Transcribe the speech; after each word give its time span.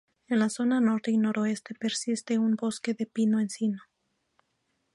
En 0.29 0.39
la 0.39 0.49
zona 0.49 0.79
norte 0.81 1.11
y 1.11 1.17
noroeste 1.19 1.75
persiste 1.75 2.39
un 2.39 2.55
bosque 2.55 2.95
de 2.95 3.05
pino-encino. 3.05 3.83